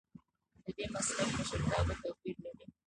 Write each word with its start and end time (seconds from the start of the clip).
ددې 0.63 0.85
مسلک 0.93 1.27
مشرتابه 1.37 1.93
توپیر 2.01 2.37
لري. 2.43 2.65